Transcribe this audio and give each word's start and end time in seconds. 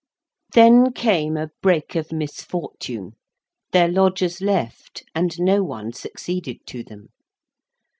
Then 0.55 0.93
came 0.93 1.37
a 1.37 1.51
break 1.61 1.93
of 1.93 2.11
misfortune. 2.11 3.11
Their 3.71 3.87
lodgers 3.87 4.41
left, 4.41 5.03
and 5.13 5.39
no 5.39 5.61
one 5.63 5.93
succeeded 5.93 6.65
to 6.65 6.83
them. 6.83 7.09